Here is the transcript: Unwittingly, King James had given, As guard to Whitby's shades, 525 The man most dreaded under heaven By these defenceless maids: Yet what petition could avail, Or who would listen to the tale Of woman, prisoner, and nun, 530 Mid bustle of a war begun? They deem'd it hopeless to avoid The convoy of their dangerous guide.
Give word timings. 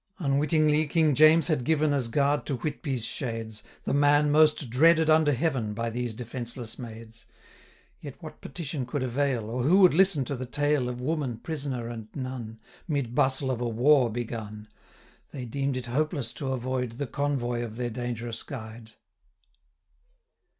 Unwittingly, 0.17 0.87
King 0.87 1.13
James 1.13 1.45
had 1.47 1.63
given, 1.63 1.93
As 1.93 2.07
guard 2.07 2.43
to 2.47 2.55
Whitby's 2.57 3.05
shades, 3.05 3.59
525 3.85 3.85
The 3.85 3.99
man 3.99 4.31
most 4.31 4.69
dreaded 4.71 5.11
under 5.11 5.31
heaven 5.31 5.75
By 5.75 5.91
these 5.91 6.15
defenceless 6.15 6.79
maids: 6.79 7.27
Yet 7.99 8.15
what 8.19 8.41
petition 8.41 8.87
could 8.87 9.03
avail, 9.03 9.47
Or 9.47 9.61
who 9.61 9.77
would 9.81 9.93
listen 9.93 10.25
to 10.25 10.35
the 10.35 10.47
tale 10.47 10.89
Of 10.89 10.99
woman, 10.99 11.37
prisoner, 11.37 11.87
and 11.87 12.07
nun, 12.15 12.59
530 12.89 12.93
Mid 12.93 13.13
bustle 13.13 13.51
of 13.51 13.61
a 13.61 13.69
war 13.69 14.09
begun? 14.09 14.67
They 15.29 15.45
deem'd 15.45 15.77
it 15.77 15.85
hopeless 15.85 16.33
to 16.33 16.51
avoid 16.51 16.93
The 16.93 17.05
convoy 17.05 17.63
of 17.63 17.75
their 17.75 17.91
dangerous 17.91 18.41
guide. 18.41 18.93